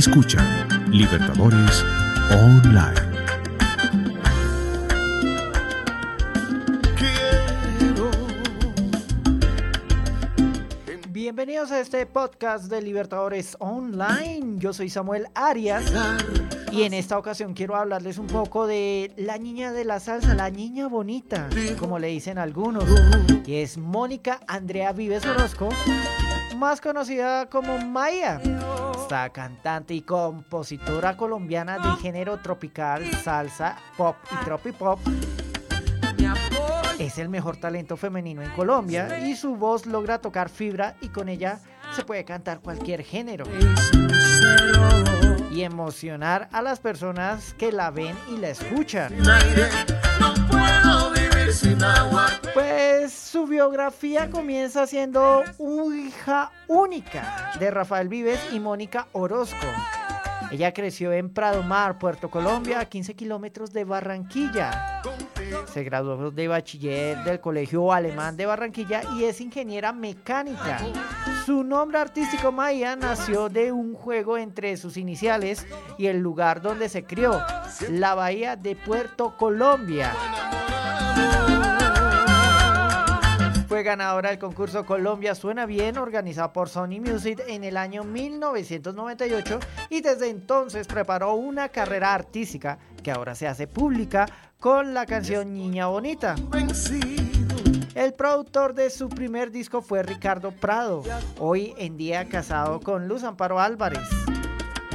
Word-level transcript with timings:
Escucha 0.00 0.42
Libertadores 0.88 1.84
Online. 2.30 2.94
Bienvenidos 11.10 11.70
a 11.70 11.80
este 11.80 12.06
podcast 12.06 12.70
de 12.70 12.80
Libertadores 12.80 13.58
Online. 13.60 14.54
Yo 14.56 14.72
soy 14.72 14.88
Samuel 14.88 15.26
Arias 15.34 15.92
y 16.72 16.84
en 16.84 16.94
esta 16.94 17.18
ocasión 17.18 17.52
quiero 17.52 17.76
hablarles 17.76 18.16
un 18.16 18.26
poco 18.26 18.66
de 18.66 19.12
la 19.18 19.36
niña 19.36 19.70
de 19.70 19.84
la 19.84 20.00
salsa, 20.00 20.34
la 20.34 20.48
niña 20.48 20.88
bonita, 20.88 21.50
como 21.78 21.98
le 21.98 22.06
dicen 22.06 22.38
algunos, 22.38 22.84
que 23.44 23.62
es 23.62 23.76
Mónica 23.76 24.40
Andrea 24.48 24.94
Vives 24.94 25.26
Orozco, 25.26 25.68
más 26.56 26.80
conocida 26.80 27.50
como 27.50 27.76
Maya. 27.84 28.40
Cantante 29.10 29.92
y 29.92 30.02
compositora 30.02 31.16
colombiana 31.16 31.78
de 31.78 32.00
género 32.00 32.38
tropical, 32.38 33.04
salsa, 33.24 33.76
pop 33.96 34.14
y 34.30 34.44
tropipop 34.44 35.00
es 37.00 37.18
el 37.18 37.28
mejor 37.28 37.56
talento 37.56 37.96
femenino 37.96 38.40
en 38.40 38.50
Colombia 38.50 39.26
y 39.26 39.34
su 39.34 39.56
voz 39.56 39.86
logra 39.86 40.20
tocar 40.20 40.48
fibra 40.48 40.94
y 41.00 41.08
con 41.08 41.28
ella 41.28 41.58
se 41.96 42.04
puede 42.04 42.24
cantar 42.24 42.60
cualquier 42.60 43.02
género 43.02 43.46
y 45.50 45.62
emocionar 45.62 46.48
a 46.52 46.62
las 46.62 46.78
personas 46.78 47.54
que 47.54 47.72
la 47.72 47.90
ven 47.90 48.16
y 48.28 48.36
la 48.36 48.50
escuchan. 48.50 49.12
Pues 52.54 53.12
su 53.12 53.44
biografía 53.44 54.30
comienza 54.30 54.86
siendo 54.86 55.42
hija 55.92 56.52
única 56.68 57.52
de 57.58 57.72
Rafael 57.72 58.08
Vives 58.08 58.38
y 58.52 58.60
Mónica 58.60 59.08
Orozco. 59.10 59.66
Ella 60.52 60.72
creció 60.72 61.12
en 61.12 61.28
Prado 61.30 61.64
Mar, 61.64 61.98
Puerto 61.98 62.30
Colombia, 62.30 62.78
a 62.78 62.84
15 62.84 63.14
kilómetros 63.14 63.72
de 63.72 63.82
Barranquilla. 63.82 65.02
Se 65.72 65.82
graduó 65.82 66.30
de 66.30 66.46
bachiller 66.46 67.18
del 67.24 67.40
Colegio 67.40 67.92
Alemán 67.92 68.36
de 68.36 68.46
Barranquilla 68.46 69.02
y 69.16 69.24
es 69.24 69.40
ingeniera 69.40 69.92
mecánica. 69.92 70.78
Su 71.46 71.64
nombre 71.64 71.98
artístico 71.98 72.52
Maya 72.52 72.94
nació 72.94 73.48
de 73.48 73.72
un 73.72 73.94
juego 73.94 74.38
entre 74.38 74.76
sus 74.76 74.96
iniciales 74.96 75.66
y 75.98 76.06
el 76.06 76.18
lugar 76.18 76.62
donde 76.62 76.88
se 76.88 77.02
crió, 77.02 77.42
la 77.90 78.14
bahía 78.14 78.54
de 78.54 78.76
Puerto 78.76 79.36
Colombia. 79.36 80.14
Fue 83.68 83.82
ganadora 83.84 84.30
del 84.30 84.38
concurso 84.38 84.84
Colombia 84.84 85.34
Suena 85.34 85.64
Bien, 85.64 85.96
organizado 85.96 86.52
por 86.52 86.68
Sony 86.68 87.00
Music 87.00 87.42
en 87.46 87.64
el 87.64 87.76
año 87.76 88.04
1998 88.04 89.60
y 89.88 90.00
desde 90.00 90.28
entonces 90.28 90.86
preparó 90.86 91.34
una 91.34 91.68
carrera 91.68 92.12
artística 92.12 92.78
que 93.02 93.10
ahora 93.10 93.34
se 93.34 93.46
hace 93.46 93.66
pública 93.66 94.26
con 94.58 94.92
la 94.92 95.06
canción 95.06 95.54
Niña 95.54 95.86
Bonita. 95.86 96.34
El 97.94 98.12
productor 98.12 98.74
de 98.74 98.90
su 98.90 99.08
primer 99.08 99.50
disco 99.50 99.82
fue 99.82 100.02
Ricardo 100.02 100.52
Prado, 100.52 101.02
hoy 101.38 101.74
en 101.76 101.96
día 101.96 102.28
casado 102.28 102.80
con 102.80 103.08
Luz 103.08 103.24
Amparo 103.24 103.60
Álvarez. 103.60 104.08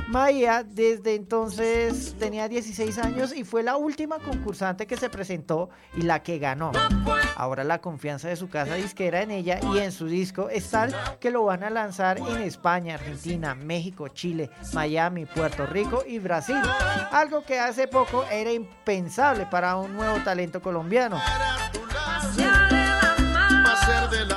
Maya 0.07 0.63
desde 0.63 1.15
entonces 1.15 2.15
tenía 2.19 2.47
16 2.47 2.97
años 2.99 3.35
y 3.35 3.43
fue 3.43 3.63
la 3.63 3.75
última 3.75 4.19
concursante 4.19 4.85
que 4.85 4.97
se 4.97 5.09
presentó 5.09 5.71
y 5.95 6.03
la 6.03 6.21
que 6.21 6.37
ganó. 6.37 6.71
Ahora 7.35 7.63
la 7.63 7.79
confianza 7.79 8.27
de 8.27 8.35
su 8.35 8.47
casa 8.47 8.75
disquera 8.75 9.23
en 9.23 9.31
ella 9.31 9.59
y 9.73 9.79
en 9.79 9.91
su 9.91 10.05
disco 10.05 10.49
es 10.49 10.69
tal 10.69 10.95
que 11.19 11.31
lo 11.31 11.45
van 11.45 11.63
a 11.63 11.71
lanzar 11.71 12.19
en 12.19 12.41
España, 12.43 12.95
Argentina, 12.95 13.55
México, 13.55 14.07
Chile, 14.09 14.51
Miami, 14.73 15.25
Puerto 15.25 15.65
Rico 15.65 16.03
y 16.07 16.19
Brasil. 16.19 16.61
Algo 17.11 17.43
que 17.43 17.59
hace 17.59 17.87
poco 17.87 18.25
era 18.31 18.51
impensable 18.51 19.47
para 19.47 19.75
un 19.75 19.95
nuevo 19.95 20.19
talento 20.23 20.61
colombiano. 20.61 21.19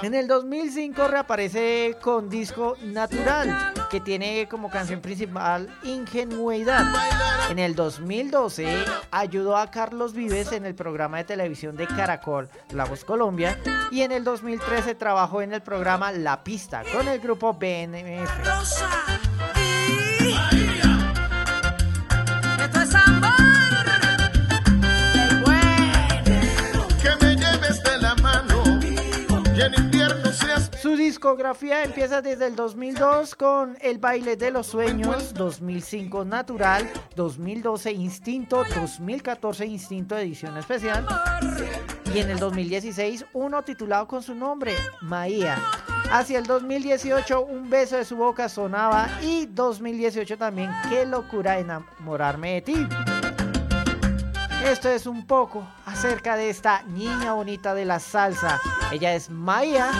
En 0.02 0.14
el 0.14 0.26
2005 0.26 1.08
reaparece 1.08 1.96
con 2.00 2.28
disco 2.28 2.76
Natural, 2.82 3.72
que 3.90 4.00
tiene 4.00 4.48
como 4.48 4.70
canción 4.70 5.00
principal 5.00 5.68
Ingenuidad. 5.82 6.86
En 7.50 7.58
el 7.58 7.74
2012 7.74 8.84
ayudó 9.10 9.56
a 9.56 9.70
Carlos 9.70 10.12
Vives 10.12 10.52
en 10.52 10.66
el 10.66 10.74
programa 10.74 11.18
de 11.18 11.24
televisión 11.24 11.76
de 11.76 11.86
Caracol, 11.86 12.48
La 12.70 12.84
Voz 12.84 13.04
Colombia, 13.04 13.58
y 13.90 14.02
en 14.02 14.12
el 14.12 14.24
2013 14.24 14.94
trabajó 14.94 15.42
en 15.42 15.54
el 15.54 15.62
programa 15.62 16.12
La 16.12 16.44
Pista 16.44 16.82
con 16.92 17.08
el 17.08 17.18
grupo 17.20 17.54
BNF. 17.54 18.30
Su 30.80 30.96
discografía 30.96 31.82
empieza 31.82 32.22
desde 32.22 32.46
el 32.46 32.54
2002 32.54 33.34
con 33.34 33.76
El 33.80 33.98
baile 33.98 34.36
de 34.36 34.52
los 34.52 34.68
sueños, 34.68 35.34
2005 35.34 36.24
Natural, 36.24 36.88
2012 37.16 37.92
Instinto, 37.92 38.62
2014 38.76 39.66
Instinto 39.66 40.16
edición 40.16 40.56
especial 40.56 41.06
y 42.14 42.18
en 42.20 42.30
el 42.30 42.38
2016 42.38 43.26
uno 43.32 43.62
titulado 43.62 44.06
con 44.06 44.22
su 44.22 44.34
nombre, 44.34 44.74
Maía. 45.00 45.58
Hacia 46.10 46.38
el 46.38 46.46
2018 46.46 47.40
Un 47.42 47.68
beso 47.68 47.96
de 47.96 48.04
su 48.04 48.16
boca 48.16 48.48
sonaba 48.48 49.08
y 49.22 49.46
2018 49.46 50.38
también 50.38 50.70
Qué 50.88 51.04
locura 51.04 51.58
enamorarme 51.58 52.54
de 52.54 52.62
ti. 52.62 52.86
Esto 54.64 54.88
es 54.90 55.06
un 55.06 55.26
poco 55.26 55.66
acerca 55.86 56.36
de 56.36 56.50
esta 56.50 56.82
niña 56.82 57.32
bonita 57.32 57.74
de 57.74 57.84
la 57.84 57.98
salsa. 58.00 58.60
Ella 58.92 59.14
es 59.14 59.30
Maya 59.30 59.90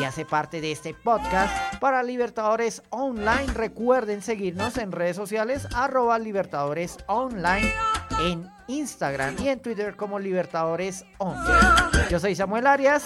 y 0.00 0.04
hace 0.04 0.24
parte 0.24 0.60
de 0.60 0.72
este 0.72 0.94
podcast 0.94 1.52
para 1.80 2.02
Libertadores 2.02 2.82
Online. 2.90 3.46
Recuerden 3.54 4.22
seguirnos 4.22 4.78
en 4.78 4.92
redes 4.92 5.16
sociales 5.16 5.66
arroba 5.74 6.18
Libertadores 6.18 6.96
Online 7.06 7.72
en 8.20 8.48
Instagram 8.68 9.36
y 9.40 9.48
en 9.48 9.60
Twitter 9.60 9.96
como 9.96 10.18
Libertadores 10.18 11.04
Online. 11.18 12.08
Yo 12.10 12.18
soy 12.18 12.34
Samuel 12.34 12.66
Arias. 12.66 13.02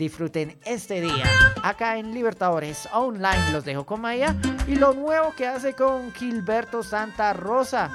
Disfruten 0.00 0.58
este 0.64 1.02
día 1.02 1.26
acá 1.62 1.98
en 1.98 2.14
Libertadores 2.14 2.88
Online. 2.94 3.52
Los 3.52 3.66
dejo 3.66 3.84
con 3.84 4.00
Maya 4.00 4.34
y 4.66 4.76
lo 4.76 4.94
nuevo 4.94 5.34
que 5.36 5.46
hace 5.46 5.74
con 5.74 6.10
Gilberto 6.14 6.82
Santa 6.82 7.34
Rosa. 7.34 7.90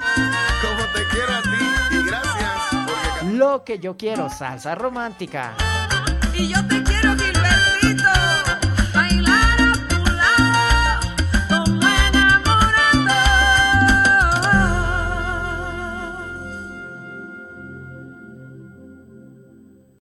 Como 0.62 0.84
te 0.92 1.02
quiero 1.10 1.34
a 1.34 1.42
ti 1.42 1.96
y 1.96 2.06
gracias. 2.06 3.32
Lo 3.32 3.64
que 3.64 3.80
yo 3.80 3.96
quiero, 3.96 4.30
salsa 4.30 4.76
romántica. 4.76 5.54
Y 6.32 6.46
yo 6.46 6.64
te 6.68 6.80
quiero, 6.84 7.16
Gilbertito, 7.16 8.10
bailar. 8.94 9.45